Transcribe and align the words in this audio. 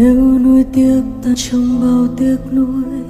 nếu 0.00 0.38
nuối 0.38 0.64
tiếc 0.72 1.02
ta 1.22 1.30
trong 1.36 1.80
bao 1.80 2.06
tiếc 2.16 2.36
nuối, 2.52 3.02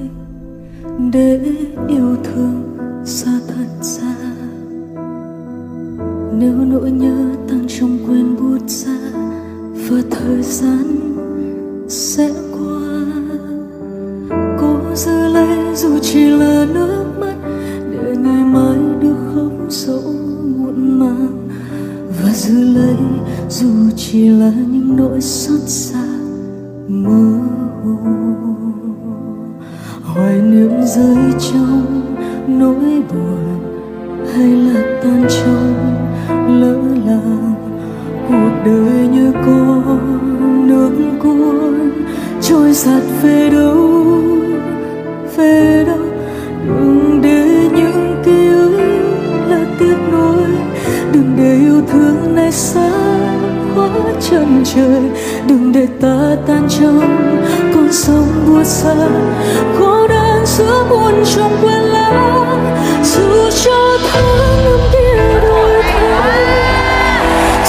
để 1.12 1.40
yêu 1.88 2.16
thương 2.24 2.76
xa 3.04 3.40
thật 3.48 3.66
xa. 3.82 4.14
Nếu 6.38 6.52
nỗi 6.52 6.90
nhớ 6.90 7.16
tan 7.48 7.66
trong 7.68 7.98
quên 8.06 8.36
bút 8.36 8.68
ra, 8.68 8.98
và 9.88 10.02
thời 10.10 10.42
gian 10.42 10.84
sẽ 11.88 12.30
qua. 12.52 13.06
Cố 14.60 14.76
giữ 14.94 15.28
lấy 15.32 15.76
dù 15.76 15.98
chỉ 16.02 16.24
là 16.24 16.66
nước 16.74 17.04
mắt, 17.20 17.36
để 17.90 18.16
ngày 18.16 18.44
mai 18.44 18.78
được 19.02 19.16
khóc 19.34 19.52
dẫu 19.68 20.14
muộn 20.56 20.98
màng. 20.98 21.48
Và 22.22 22.32
giữ 22.34 22.60
lấy 22.60 22.96
dù 23.50 23.70
chỉ 23.96 24.28
là 24.28 24.52
những 24.72 24.96
nỗi 24.96 25.20
xót 25.20 25.60
xa 25.66 26.19
mơ 27.04 27.38
hồ. 27.84 27.96
Hoài 30.04 30.40
niệm 30.40 30.70
rơi 30.84 31.32
trong 31.38 32.02
nỗi 32.46 33.02
buồn 33.12 33.60
hay 34.34 34.46
là 34.46 35.00
tan 35.02 35.24
trong 35.28 35.74
lỡ 36.60 36.76
làng. 37.06 37.54
Cuộc 38.28 38.50
đời 38.64 39.08
như 39.08 39.32
con 39.46 40.18
nước 40.68 40.90
cuốn, 41.22 41.90
trôi 42.40 42.72
giạt 42.72 43.02
về 43.22 43.50
đâu 43.50 44.04
về 45.36 45.84
đâu. 45.86 46.06
Đừng 46.66 47.20
để 47.22 47.68
những 47.76 48.22
ký 48.24 48.48
ức 48.48 48.78
là 49.48 49.66
tiếc 49.78 49.96
nuối, 50.12 50.48
đừng 51.12 51.34
để 51.38 51.56
yêu 51.56 51.80
thương 51.92 52.34
này 52.34 52.52
xa 52.52 52.90
quá 53.74 53.88
chân 54.30 54.62
trời 54.64 55.10
đừng 55.46 55.72
để 55.72 55.86
ta 56.00 56.36
tan 56.46 56.68
trong 56.80 57.00
con 57.74 57.92
sông 57.92 58.26
buốt 58.46 58.64
xa 58.64 58.94
cô 59.78 60.08
đơn 60.08 60.46
giữa 60.46 60.84
buồn 60.90 61.24
trong 61.36 61.56
quên 61.62 61.82
lãng. 61.82 62.76
Dù 63.04 63.50
cho 63.64 63.98
tháng 64.12 64.38
năm 64.64 64.80
kia 64.92 65.40
đổi 65.42 65.82
thay, 65.82 66.44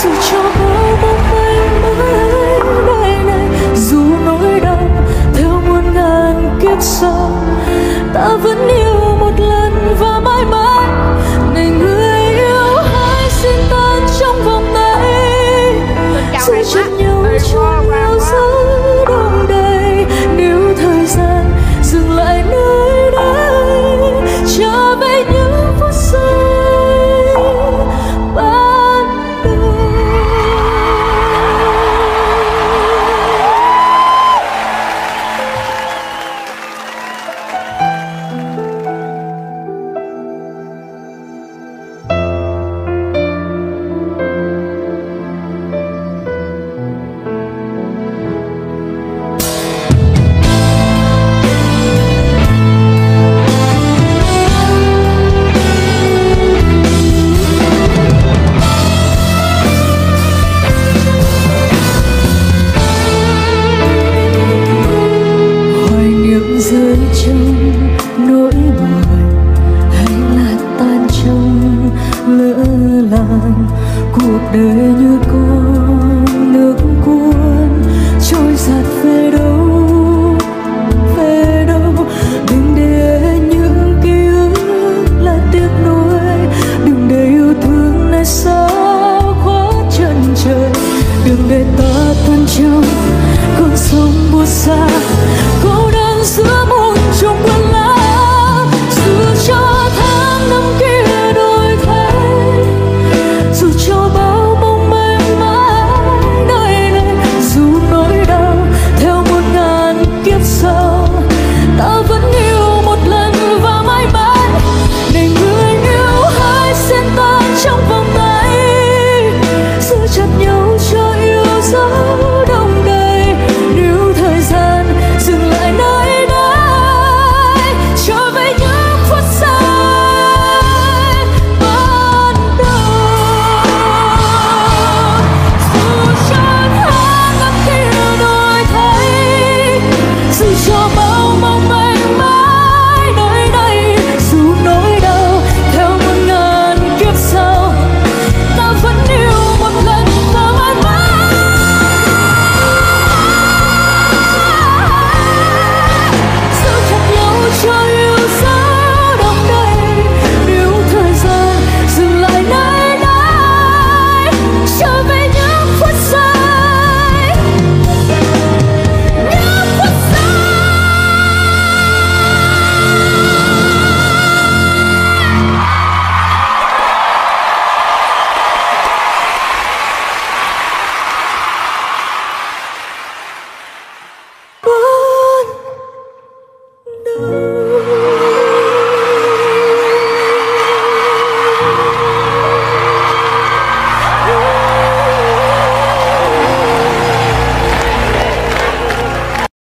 dù 0.03 0.09
cho 0.31 0.41
bao 0.43 0.97
bóng 1.01 1.23
mây 1.31 1.57
mãi 1.81 2.59
đời 2.87 3.15
này, 3.25 3.47
dù 3.75 4.01
nỗi 4.25 4.59
đau 4.59 4.89
theo 5.35 5.61
muôn 5.67 5.93
ngàn 5.93 6.59
kiếp 6.61 6.81
sau, 6.81 7.31
ta 8.13 8.29
vẫn 8.43 8.67
yêu 8.67 9.15
một 9.19 9.33
lần 9.37 9.95
và 9.99 10.19
mãi 10.19 10.45
mãi 10.51 10.60
rơi 66.71 66.97
trong 67.25 67.73
nỗi 68.17 68.51
buồn 68.51 69.01
hay 69.91 70.07
là 70.35 70.57
tan 70.79 71.07
trong 71.23 71.89
lỡ 72.27 72.63
làng 73.11 73.67
cuộc 74.13 74.39
đời 74.53 74.93
như 74.99 75.19
con 75.27 76.25
nước 76.53 76.75
cuốn 77.05 77.69
trôi 78.29 78.55
giạt 78.55 78.85
về 79.03 79.31
đâu 79.31 80.37
về 81.17 81.65
đâu. 81.67 81.93
Đừng 82.49 82.73
để 82.75 83.39
những 83.49 83.99
ký 84.03 84.25
ức 84.27 84.53
là 85.21 85.39
tiếc 85.51 85.69
nuối, 85.85 86.19
đừng 86.85 87.07
để 87.09 87.25
yêu 87.25 87.53
thương 87.61 88.11
này 88.11 88.25
xa 88.25 88.67
quá 89.45 89.71
chân 89.97 90.15
trời 90.45 90.69
đừng 91.25 91.49
để 91.49 91.65
ta 91.77 92.13
tan 92.27 92.45
trong 92.57 92.83
con 93.59 93.77
sông 93.77 94.13
buốt 94.31 94.45
xa 94.45 94.87